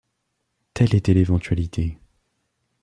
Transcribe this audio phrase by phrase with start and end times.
[0.73, 1.99] Telle était l’éventualité.